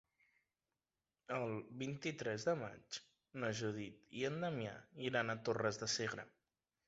[1.35, 1.51] El
[1.81, 2.97] vint-i-tres de maig
[3.43, 4.75] na Judit i en Damià
[5.11, 6.27] iran a Torres de Segre.